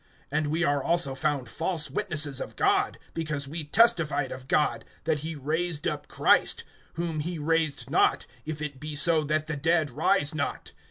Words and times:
(15)And 0.31 0.47
we 0.47 0.63
are 0.63 0.81
also 0.83 1.13
found 1.13 1.47
false 1.47 1.91
witnesses 1.91 2.41
of 2.41 2.55
God; 2.55 2.97
because 3.13 3.47
we 3.47 3.65
testified 3.65 4.31
of 4.31 4.47
God, 4.47 4.83
that 5.03 5.19
he 5.19 5.35
raised 5.35 5.87
up 5.87 6.07
Christ; 6.07 6.63
whom 6.93 7.19
he 7.19 7.37
raised 7.37 7.91
not, 7.91 8.25
if 8.43 8.63
it 8.63 8.79
be 8.79 8.95
so 8.95 9.23
that 9.23 9.45
the 9.45 9.55
dead 9.55 9.91
rise 9.91 10.33
not. 10.33 10.71